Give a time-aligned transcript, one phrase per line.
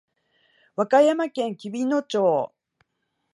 [0.75, 2.51] 和歌山県紀美野町